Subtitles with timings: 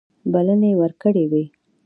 [0.33, 1.43] بلنې ورکړي وې.